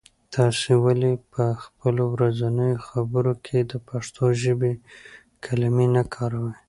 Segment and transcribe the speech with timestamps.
[0.35, 4.73] تاسې ولې په خپلو ورځنیو خبرو کې د پښتو ژبې
[5.45, 6.53] کلمې نه کاروئ؟